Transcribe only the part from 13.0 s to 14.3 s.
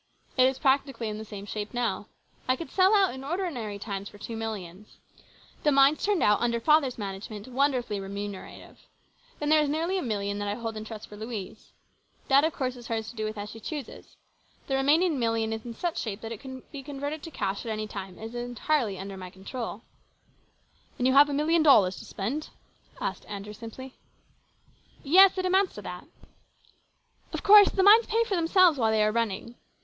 to do with as she chooses.